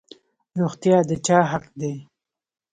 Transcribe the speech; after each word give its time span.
روغتیا 0.59 0.97
د 1.09 1.11
چا 1.25 1.39
حق 1.51 1.65
دی؟ 1.79 1.93